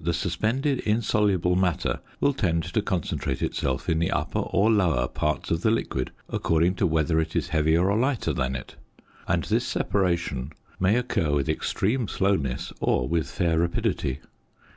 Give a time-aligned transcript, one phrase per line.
[0.00, 5.52] The suspended insoluble matter will tend to concentrate itself in the upper or lower parts
[5.52, 8.74] of the liquid according to whether it is heavier or lighter than it;
[9.28, 14.18] and this separation may occur with extreme slowness or with fair rapidity.